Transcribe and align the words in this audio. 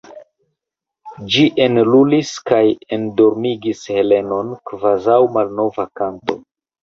Ĝi 1.33 1.43
enlulis 1.65 2.31
kaj 2.51 2.61
endormigis 2.97 3.83
Helenon 3.97 4.49
kvazaŭ 4.71 5.19
malnova 5.39 5.85
kanto. 6.01 6.39